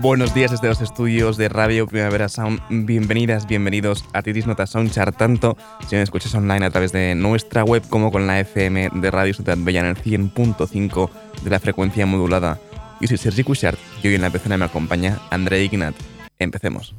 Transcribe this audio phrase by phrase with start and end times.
[0.00, 2.62] Buenos días desde los estudios de Radio Primavera Sound.
[2.70, 7.64] Bienvenidas, bienvenidos a Titis Nota Soundchart, tanto si me escuchas online a través de nuestra
[7.64, 11.10] web como con la FM de Radio Ciudad Bella en el 100.5
[11.42, 12.58] de la frecuencia modulada.
[12.98, 15.94] Yo soy Sergi Cushart y hoy en la pecera me acompaña André Ignat.
[16.38, 16.94] Empecemos.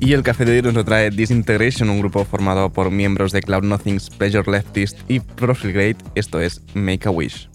[0.00, 3.64] Y el café de hoy nos trae Disintegration, un grupo formado por miembros de Cloud
[3.64, 5.96] Nothings, Pleasure Leftist y Profilgrade.
[6.14, 7.48] Esto es Make a Wish.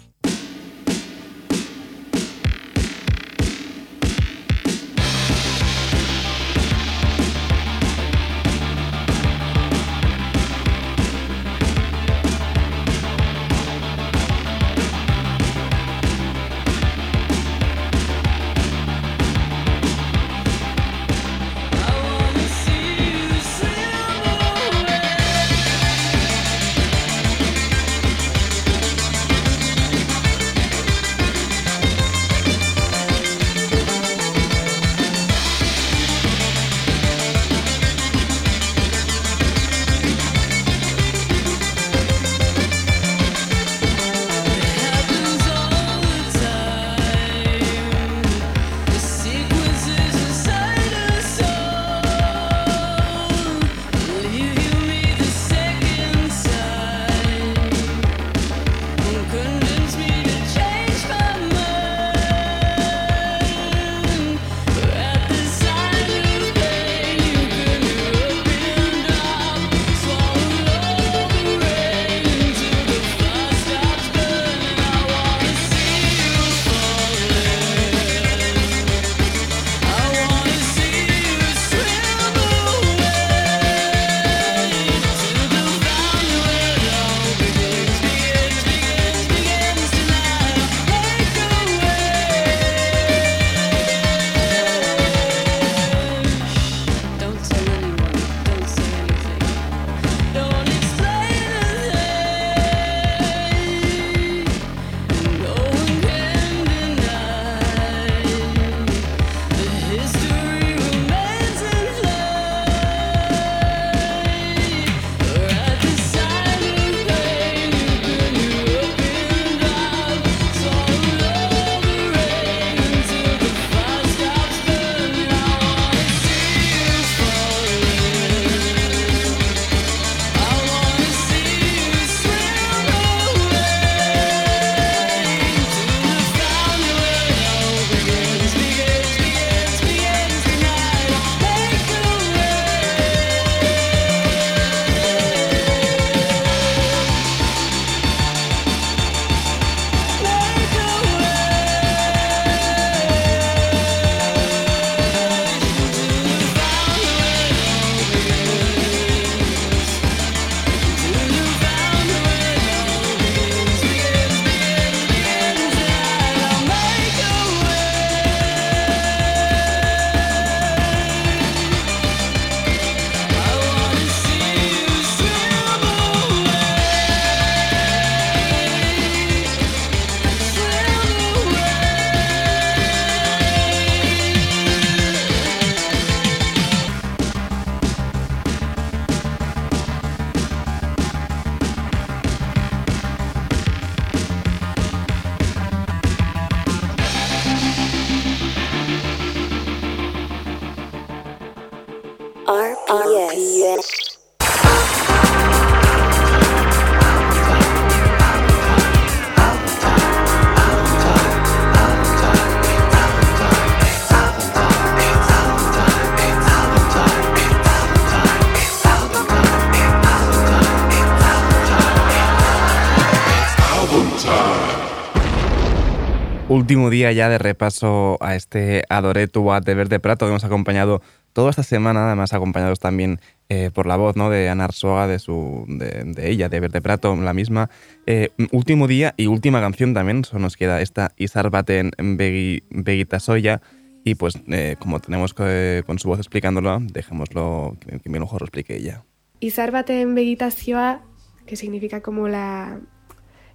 [226.53, 231.01] Último día ya de repaso a este Adoré tu de Verde Prato que hemos acompañado
[231.33, 233.19] toda esta semana, además acompañados también
[233.49, 234.29] eh, por la voz ¿no?
[234.29, 237.69] de Ana Arzuaga, de, su, de, ella, de Verde Prato, la misma.
[238.05, 243.61] Eh, último día y última canción también, solo nos queda esta Isar Baten Begita Soya.
[244.05, 248.75] Y pues eh, como tenemos con su voz explicándolo, dejémoslo que, que mejor lo explique
[248.75, 249.03] ella.
[249.39, 251.01] Izar Baten Begita Soya,
[251.47, 252.79] que significa como la,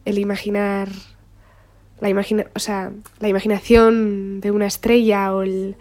[0.05, 0.89] el imaginar
[2.01, 5.77] la, imagina o sea, la imaginación de una estrella o el...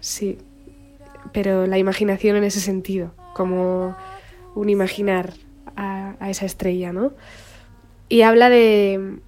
[0.00, 0.38] Sí,
[1.32, 3.96] pero la imaginación en ese sentido, como
[4.54, 5.34] un imaginar
[5.76, 7.12] a, esa estrella, ¿no?
[8.08, 9.18] Y habla de,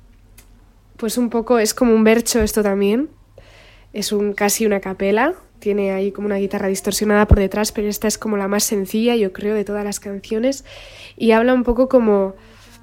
[0.96, 3.10] pues un poco, es como un bercho esto también,
[3.92, 8.08] es un, casi una capela, tiene ahí como una guitarra distorsionada por detrás, pero esta
[8.08, 10.64] es como la más sencilla, yo creo, de todas las canciones,
[11.16, 12.34] y habla un poco como,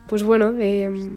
[0.08, 1.10] pues bueno, de,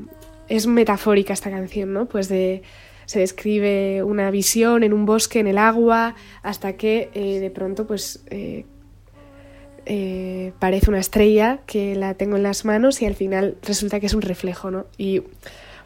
[0.50, 2.06] es metafórica esta canción, ¿no?
[2.06, 7.50] Pues se describe una visión en un bosque, en el agua, hasta que eh, de
[7.50, 8.66] pronto pues eh,
[9.86, 14.06] eh, parece una estrella que la tengo en las manos y al final resulta que
[14.06, 14.86] es un reflejo, ¿no?
[14.98, 15.22] Y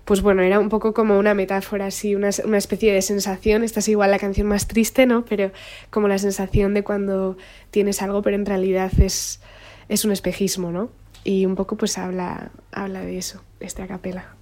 [0.07, 3.65] pues bueno, era un poco como una metáfora, así, una, una, especie de sensación.
[3.65, 5.25] Esta es igual la canción más triste, ¿no?
[5.27, 5.51] Pero
[5.91, 7.37] como la sensación de cuando
[7.71, 9.41] tienes algo, pero en realidad es,
[9.89, 10.91] es un espejismo, ¿no?
[11.23, 14.34] Y un poco pues habla, habla de eso, esta capela.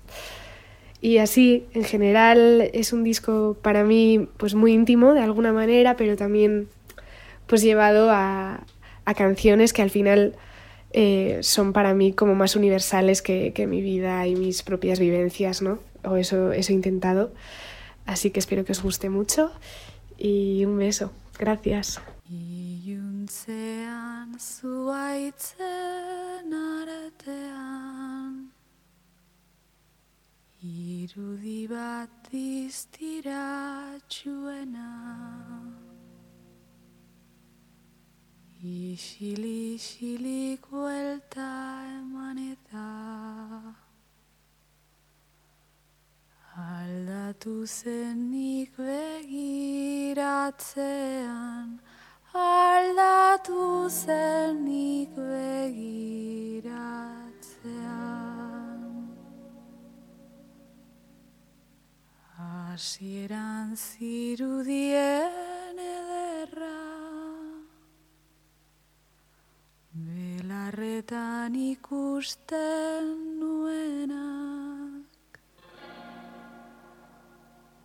[1.03, 5.97] Y así, en general, es un disco para mí pues muy íntimo de alguna manera,
[5.97, 6.69] pero también
[7.49, 8.65] pues llevado a,
[9.05, 10.37] a canciones que al final
[10.93, 15.61] eh, son para mí como más universales que, que, mi vida y mis propias vivencias,
[15.61, 15.81] ¿no?
[16.05, 17.33] O eso, eso he intentado.
[18.07, 19.51] Así que espero que os guste mucho
[20.17, 21.11] y un beso.
[21.37, 22.01] Gracias.
[30.63, 34.93] Irudi bat iztira txuena.
[38.63, 42.87] Isili, isili kuelta eman eta.
[46.55, 50.23] Aldatu zenik begiratzean
[52.35, 56.62] Aldatu zenik begiratzean
[62.73, 66.79] Hasieran zirudien ederra
[69.93, 73.11] Belarretan ikusten
[73.41, 75.41] nuenak.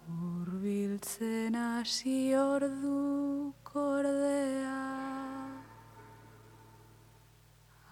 [0.08, 4.80] Urbiltzen hasi ordu kordea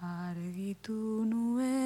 [0.00, 1.02] Argitu
[1.34, 1.85] nuen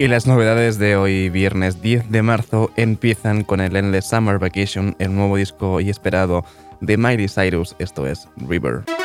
[0.00, 4.96] Y las novedades de hoy, viernes 10 de marzo, empiezan con el Endless Summer Vacation,
[4.98, 6.44] el nuevo disco y esperado
[6.80, 8.99] de Miley Cyrus, esto es River.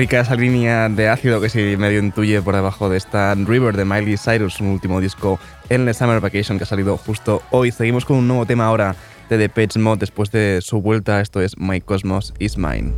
[0.00, 3.84] rica esa línea de ácido que se medio intuye por debajo de esta River de
[3.84, 5.38] Miley Cyrus, un último disco
[5.68, 7.70] en The Summer Vacation que ha salido justo hoy.
[7.70, 8.96] Seguimos con un nuevo tema ahora
[9.28, 11.20] de The Page Mod después de su vuelta.
[11.20, 12.94] Esto es My Cosmos is Mine.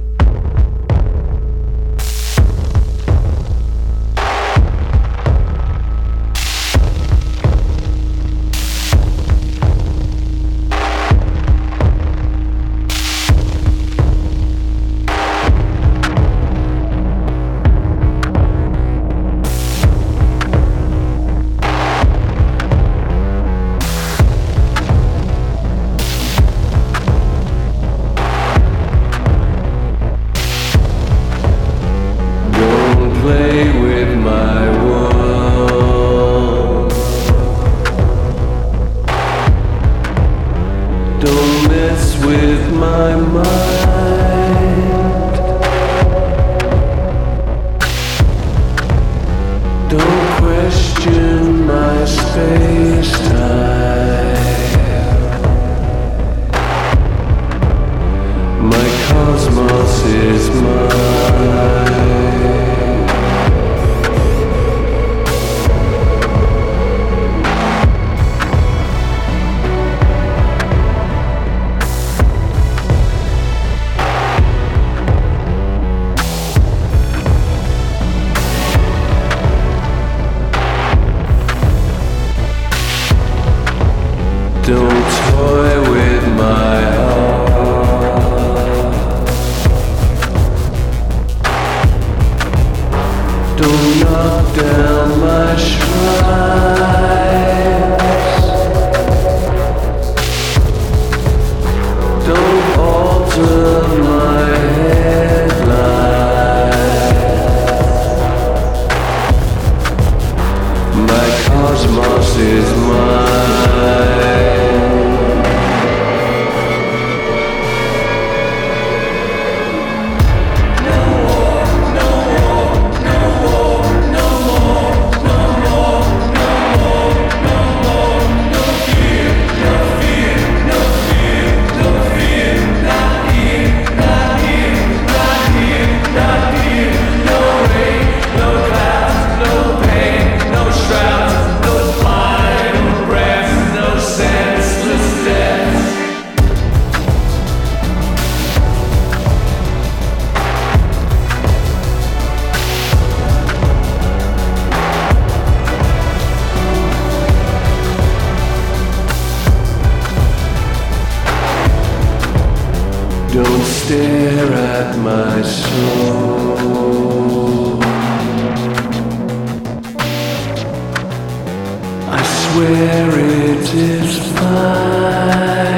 [172.56, 175.72] where it is fine.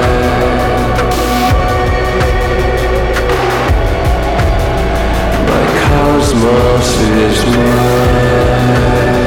[5.48, 9.25] My cosmos is mine.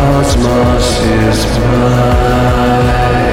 [0.00, 3.29] cosmos is mine.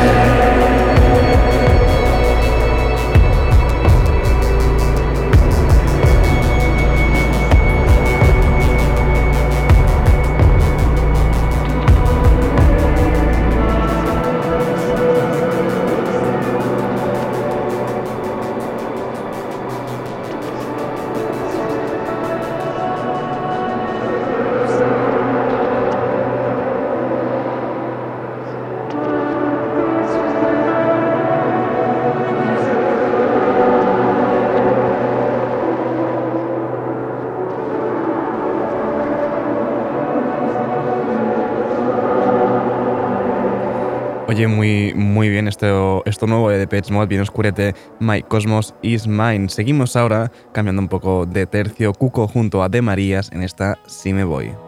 [46.07, 49.49] esto nuevo de Mod bien oscurete, My Cosmos is Mine.
[49.49, 54.13] Seguimos ahora cambiando un poco de tercio, Cuco junto a De Marías en esta Si
[54.13, 54.66] Me Voy.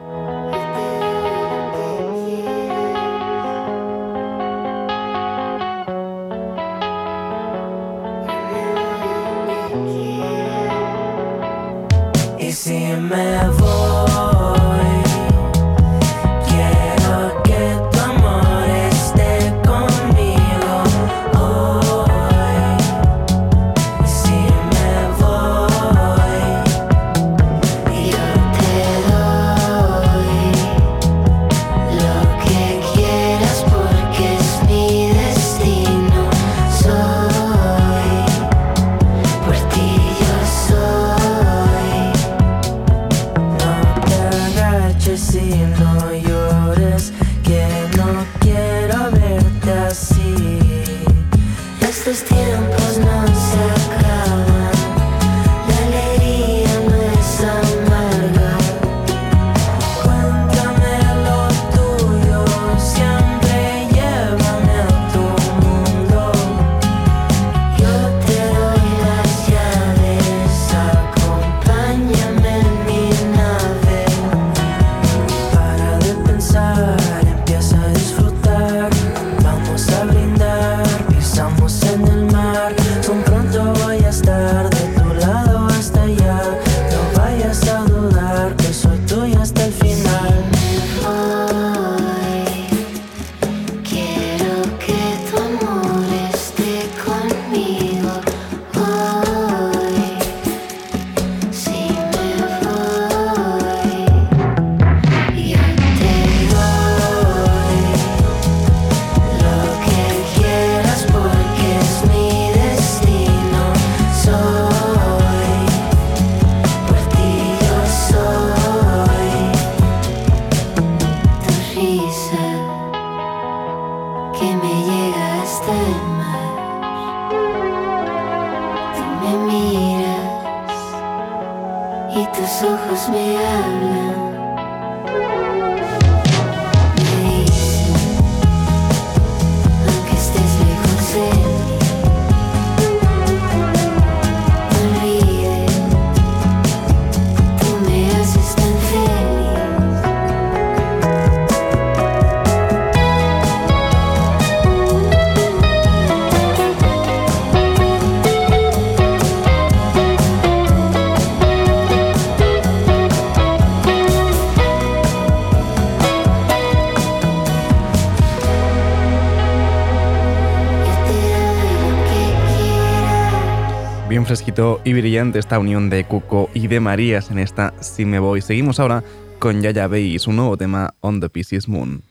[174.84, 178.42] y brillante esta unión de Cuco y de Marías en esta Si Me Voy.
[178.42, 179.06] Seguimos ahora
[179.40, 182.02] con Yaya Bay y nuevo tema On the Pisces Moon.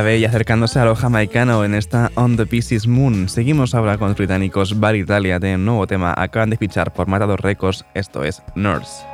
[0.00, 3.28] María Bey acercándose a lo jamaicano en esta On the Pieces Moon.
[3.28, 6.14] Seguimos ahora con los británicos Bar Italia de nuevo tema.
[6.16, 9.04] Acaban de fichar por Matador Records, esto es Nurse.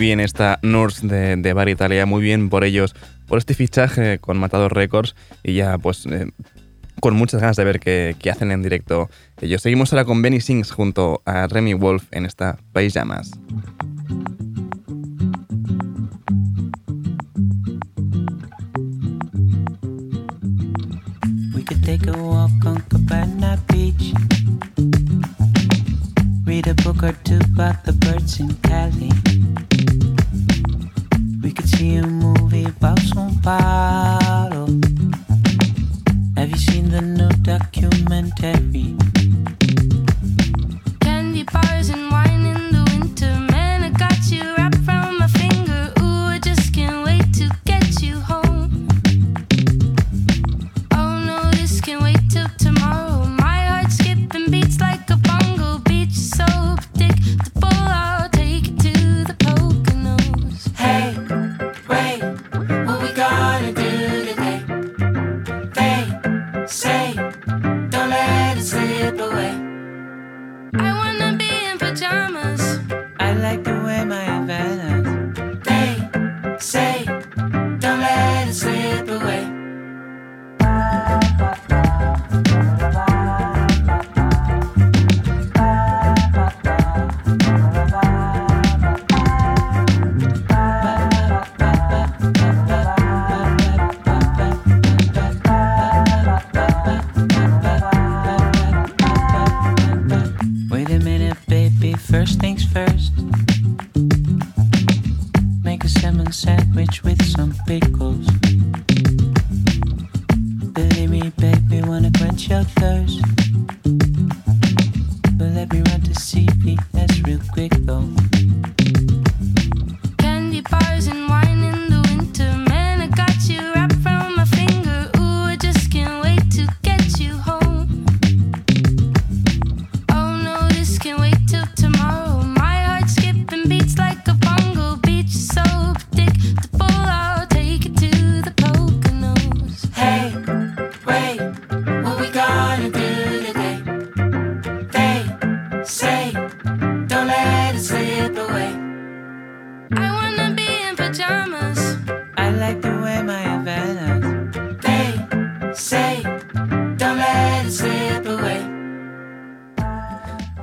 [0.00, 2.96] bien esta Nurse de, de Bar Italia, muy bien por ellos,
[3.28, 6.32] por este fichaje con Matador Records y ya pues eh,
[7.00, 9.10] con muchas ganas de ver qué, qué, hacen en directo
[9.40, 9.60] ellos.
[9.60, 13.30] Seguimos ahora con Benny Sings junto a Remy Wolf en esta Pajamas.
[21.54, 24.14] We could take a walk on Cabana Beach.
[26.46, 29.39] Read a book or two about the birds in Cali.
[31.42, 34.66] We could see a movie about São Paulo.
[36.36, 38.94] Have you seen the new documentary?
[41.00, 41.99] Candy bars and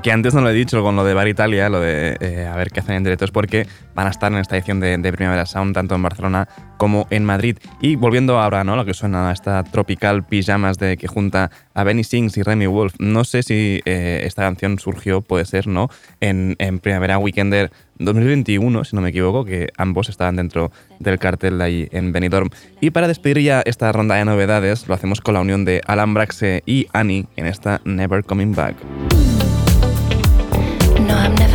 [0.08, 2.56] Que antes no lo he dicho con lo de Bar Italia, lo de eh, a
[2.56, 5.46] ver qué hacen en directo, es porque van a estar en esta edición de, Primavera
[5.46, 7.58] Sound, tanto en Barcelona como en Madrid.
[7.82, 8.78] Y volviendo ahora, ¿no?
[8.78, 12.68] Lo que suena a esta tropical pijamas de que junta a Benny Sings y Remy
[12.68, 12.94] Wolf.
[13.00, 15.90] No sé si eh, esta canción surgió, puede ser, ¿no?
[16.22, 21.58] En, en Primavera Weekender 2021, si no me equivoco, que ambos estaban dentro del cartel
[21.58, 22.50] de ahí en Benidorm.
[22.80, 26.14] Y para despedir ya esta ronda de novedades, lo hacemos con la unión de Alan
[26.14, 28.78] Braxe y Annie en esta Never Coming Back.
[31.08, 31.47] No, I'm never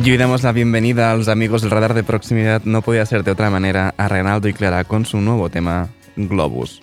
[0.00, 3.24] Y hoy damos la bienvenida a los amigos del radar de proximidad, no podía ser
[3.24, 6.80] de otra manera, a Reinaldo y Clara con su nuevo tema, Globus.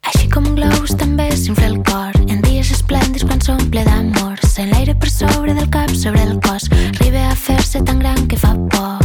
[0.00, 2.16] Així com un globus també s'infla el cor.
[2.32, 4.40] En dies esplèndids quan s'omple d'amor.
[4.48, 6.70] Sent l'aire per sobre del cap, sobre el cos.
[6.96, 8.98] Arriba a fer-se tan gran que fa por.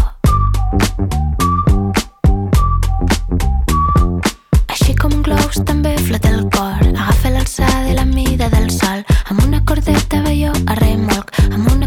[4.71, 6.79] Així com un globus també flota el cor.
[6.95, 9.03] Agafa l'alçada i la mida del sol.
[9.27, 11.35] Amb una cordeta jo a remolc.
[11.51, 11.86] Amb una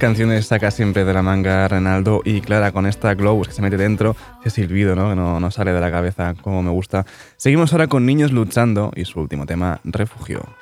[0.00, 3.62] canciones saca siempre de la manga Renaldo y Clara con esta Globus pues, que se
[3.62, 5.10] mete dentro, ese silbido, ¿no?
[5.10, 7.04] Que no, no sale de la cabeza como me gusta.
[7.36, 10.59] Seguimos ahora con Niños Luchando y su último tema, Refugio.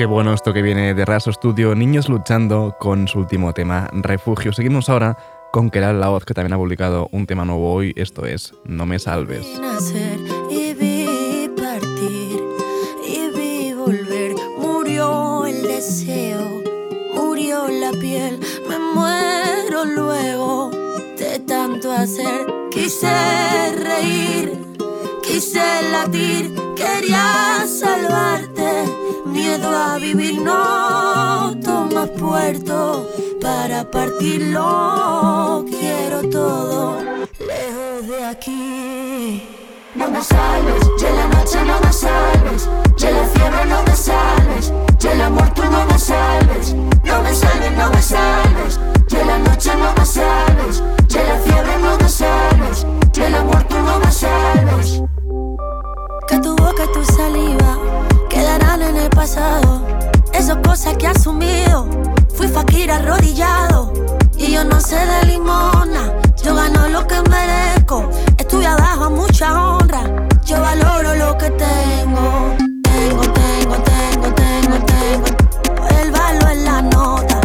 [0.00, 4.50] Qué bueno esto que viene de Raso Studio, Niños Luchando con su último tema, Refugio.
[4.50, 5.18] Seguimos ahora
[5.52, 8.98] con Keral Laoz, que también ha publicado un tema nuevo hoy, esto es No me
[8.98, 9.46] salves.
[22.70, 24.58] Quise reír,
[25.22, 25.60] quise
[25.92, 28.84] latir, quería salvarte.
[29.26, 33.08] Miedo a vivir no toma puerto
[33.40, 35.64] para partirlo.
[35.68, 36.98] Quiero todo
[37.38, 39.46] lejos de aquí.
[39.94, 44.72] No me salves, ya la noche no me salves, ya la fiebre no me salves,
[45.00, 46.74] ya el amor tú no me salves,
[47.04, 51.78] no me salves, no me salves, ya la noche no me salves, ya la fiebre
[51.82, 55.02] no me salves, ya el amor tú no me salves.
[56.30, 57.76] Que tu boca y tu saliva
[58.28, 59.82] quedarán en el pasado.
[60.32, 61.88] Esas cosas que he asumido.
[62.36, 63.92] Fui fakir arrodillado.
[64.36, 66.14] Y yo no sé de limona.
[66.44, 68.08] Yo gano lo que merezco.
[68.38, 70.02] Estoy abajo a mucha honra.
[70.44, 72.54] Yo valoro lo que tengo.
[72.84, 75.98] Tengo, tengo, tengo, tengo, tengo.
[76.00, 77.40] El valor en la nota.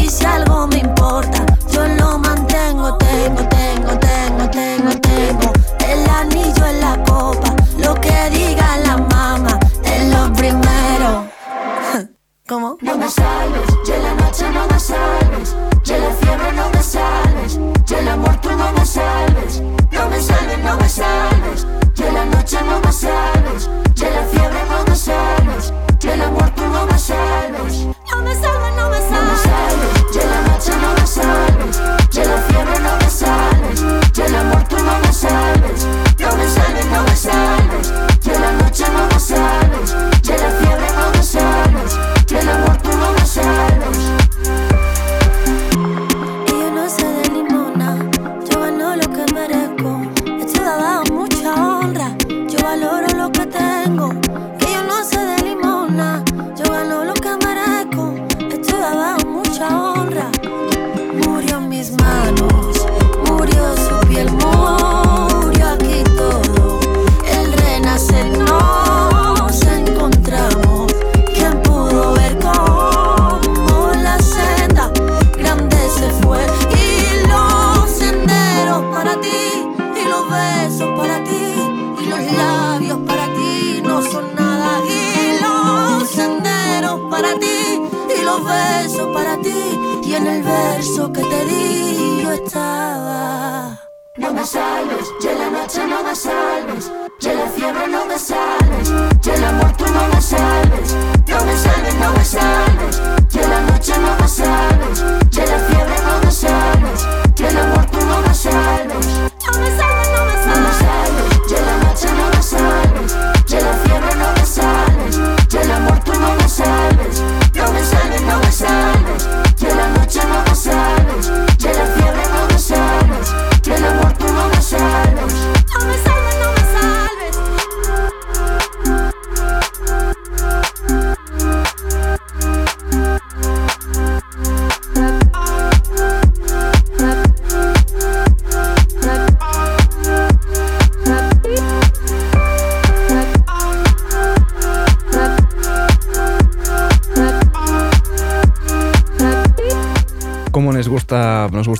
[0.00, 2.96] Y si algo me importa, yo lo mantengo.
[2.96, 5.52] Tengo, tengo, tengo, tengo, tengo.
[5.86, 7.54] El anillo en la copa.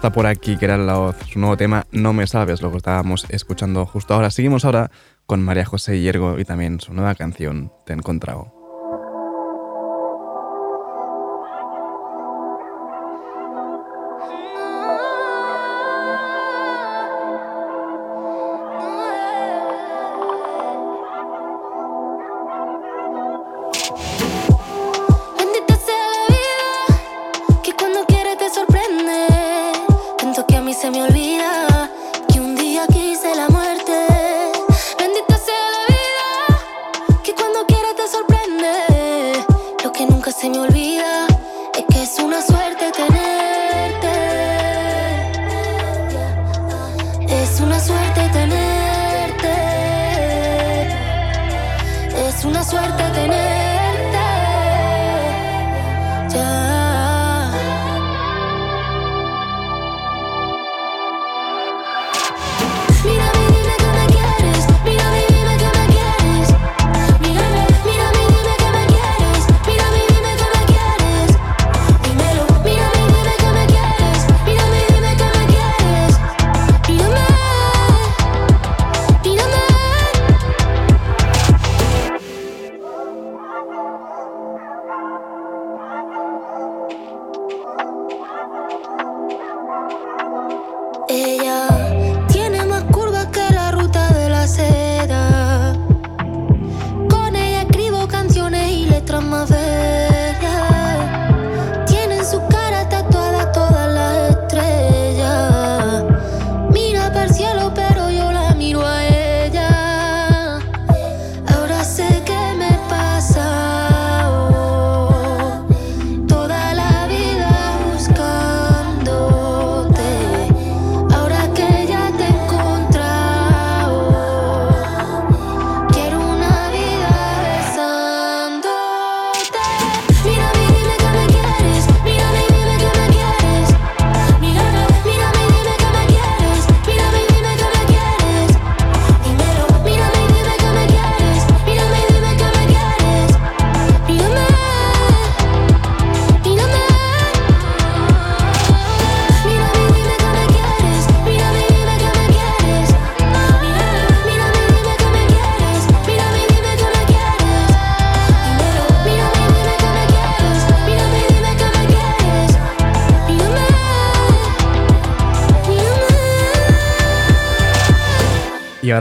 [0.03, 3.25] Gusta por aquí, que era la, su nuevo tema, No me sabes, lo que estábamos
[3.29, 4.31] escuchando justo ahora.
[4.31, 4.91] Seguimos ahora
[5.27, 8.62] con María José Hiergo y también su nueva canción, Te he encontrado.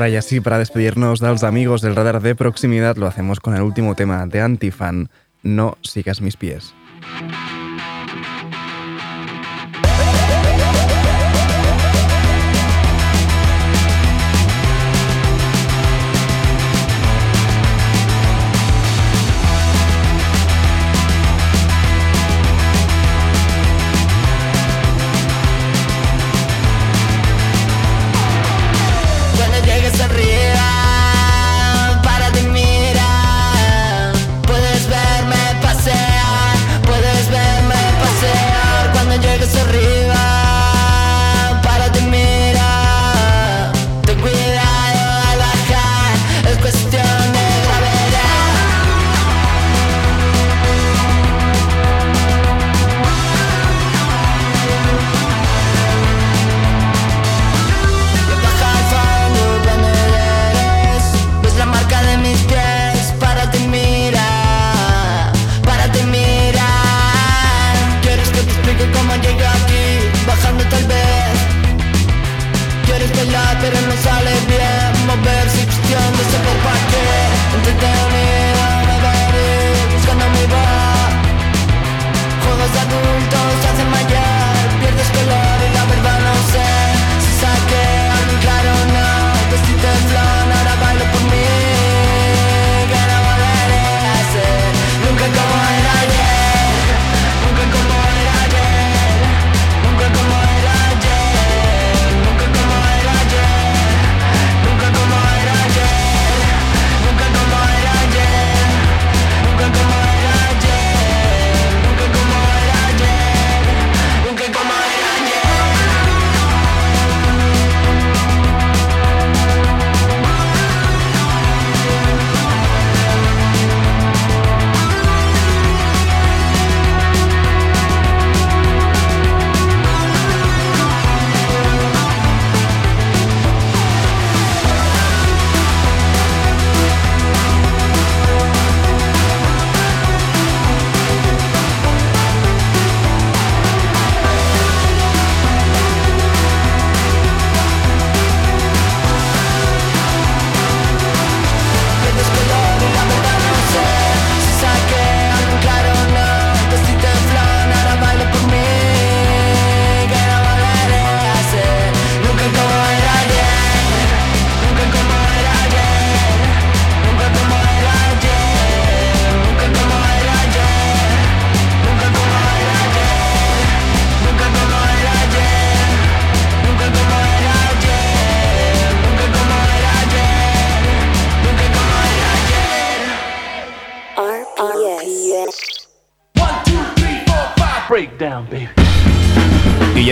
[0.02, 3.56] ahora y así para despedirnos de los amigos del radar de proximidad lo hacemos con
[3.56, 5.12] el último tema de Antifan,
[5.43, 6.74] No sigas mis pies.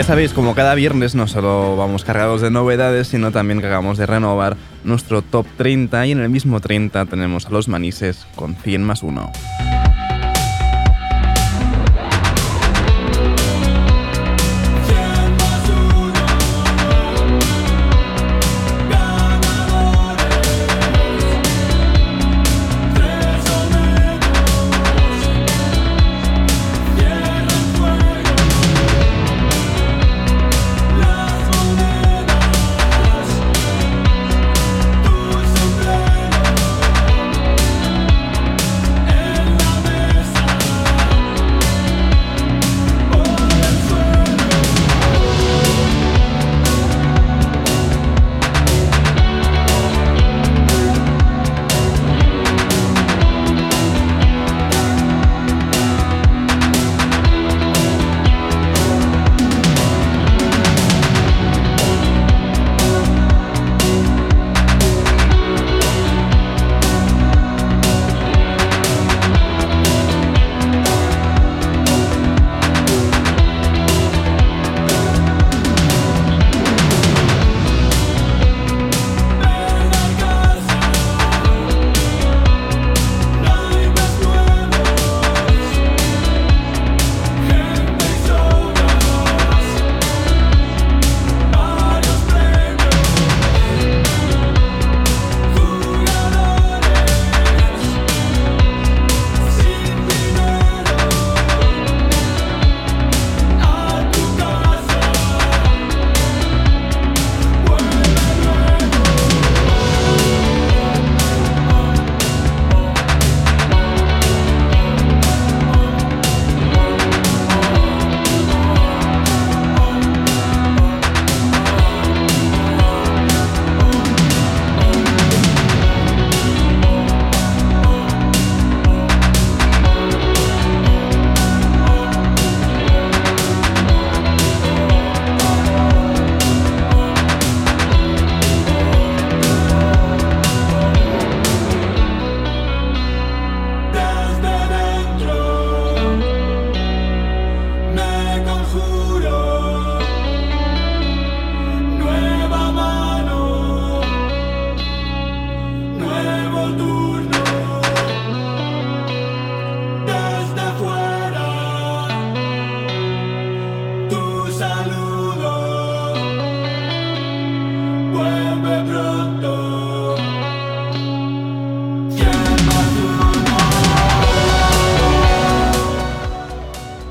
[0.10, 4.08] sabéis, como cada viernes no solo vamos cargados de novedades, sino también que acabamos de
[4.08, 8.84] renovar nuestro top 30 y en el mismo 30 tenemos a los manises con 100
[8.84, 9.32] más 1.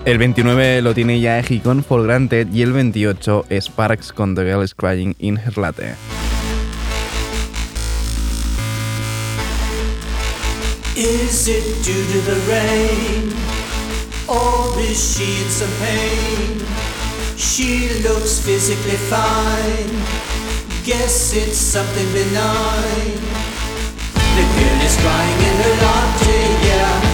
[0.08, 4.64] El 29 lo tiene Yaeji con For Granted y el 28 Sparks con The Girl
[4.64, 5.96] is Crying in Her Latte.
[10.96, 13.34] Is it due to the rain?
[14.28, 16.64] Or is she in some pain?
[17.36, 19.92] She looks physically fine.
[20.86, 23.20] Guess it's something benign.
[24.14, 27.07] The girl is crying in her latte, yeah.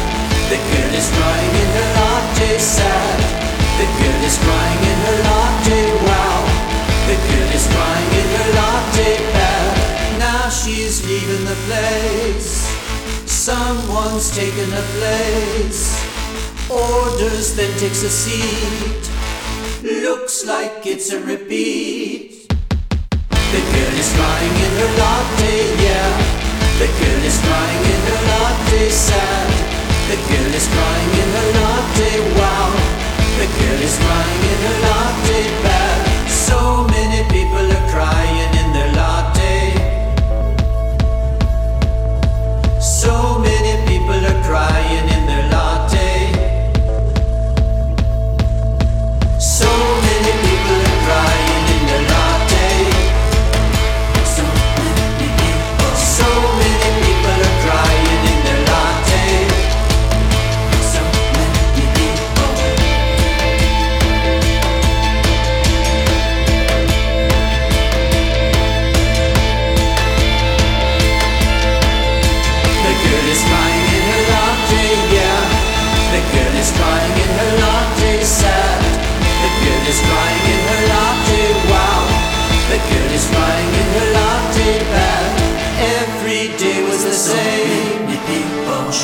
[0.50, 3.18] The girl is crying in her latte, sad.
[3.80, 6.40] The girl is crying in her latte, wow.
[7.08, 10.18] The girl is crying in her latte, bad.
[10.18, 12.68] Now she's leaving the place.
[13.24, 15.96] Someone's taken her place.
[16.70, 19.02] Orders, then takes a seat.
[19.82, 22.48] Looks like it's a repeat.
[22.48, 26.10] The girl is crying in her latte, yeah.
[26.78, 29.73] The girl is crying in her latte, sad.
[30.06, 32.70] The girl is crying in her latte, wow.
[33.40, 35.98] The girl is crying in her latte, bad.
[36.28, 39.56] So many people are crying in their latte.
[42.80, 44.83] So many people are crying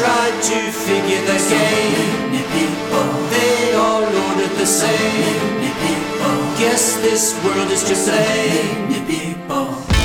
[0.01, 2.33] Tried to figure the game.
[3.29, 5.61] They all ordered the same.
[6.57, 8.89] Guess this world is to blame.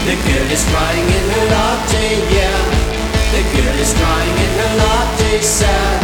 [0.03, 2.59] The girl is crying in her latte, yeah.
[3.31, 6.03] The girl is crying in her latte, sad.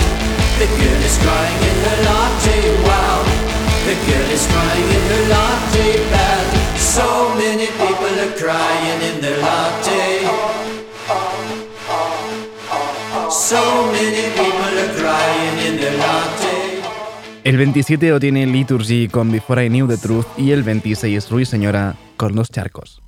[0.55, 3.19] The girl is crying in her latte, wow.
[3.83, 6.47] The girl is crying in her latte, bad.
[6.79, 9.90] So many people are crying in their latte.
[17.43, 21.49] El 27 lo tiene Liturgy con Before I Knew the Truth y el 26 Ruiz
[21.49, 23.01] Señora con Los Charcos.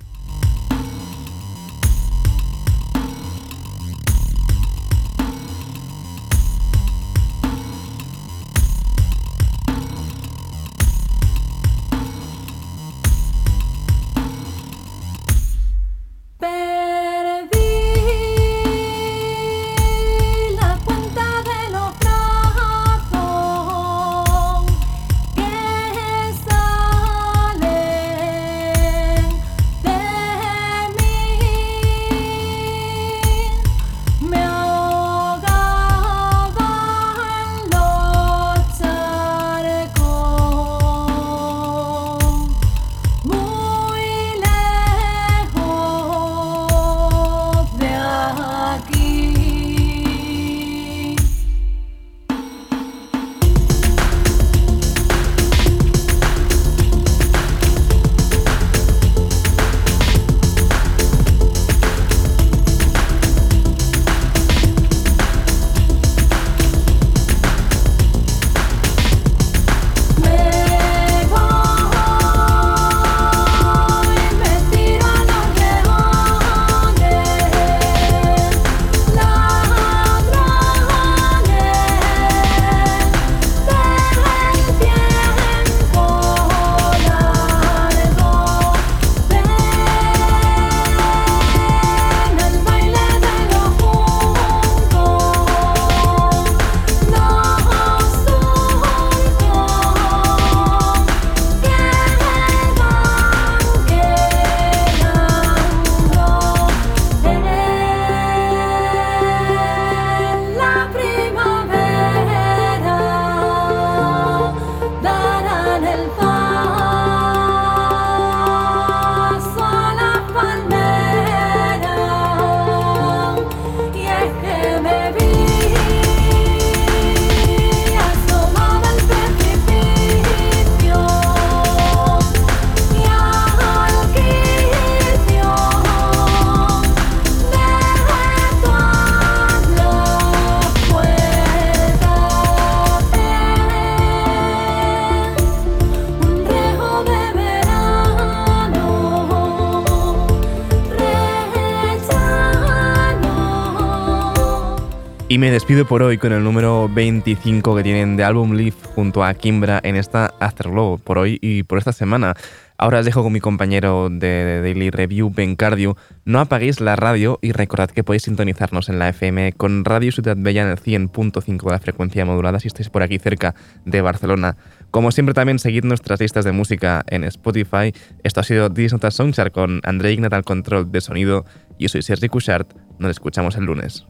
[155.34, 159.24] Y me despido por hoy con el número 25 que tienen de álbum Leaf junto
[159.24, 162.36] a Kimbra en esta Afterglow por hoy y por esta semana.
[162.78, 165.96] Ahora os dejo con mi compañero de Daily Review, Ben Cardio.
[166.24, 170.36] No apaguéis la radio y recordad que podéis sintonizarnos en la FM con Radio Ciudad
[170.38, 174.56] Bella en el 100.5 de la frecuencia modulada si estáis por aquí cerca de Barcelona.
[174.92, 177.92] Como siempre también seguid nuestras listas de música en Spotify.
[178.22, 181.44] Esto ha sido Disnota Soundchart con André Ignat al control de sonido.
[181.76, 182.72] Yo soy Sergi Cushart.
[183.00, 184.06] Nos escuchamos el lunes.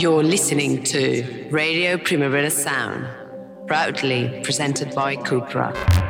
[0.00, 3.06] You're listening to Radio Primavera Sound,
[3.66, 6.09] proudly presented by Cupra.